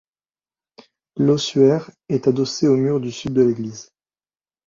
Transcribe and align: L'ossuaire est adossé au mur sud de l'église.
L'ossuaire 1.15 1.91
est 2.09 2.27
adossé 2.27 2.67
au 2.67 2.75
mur 2.75 2.99
sud 3.13 3.33
de 3.35 3.43
l'église. 3.43 3.91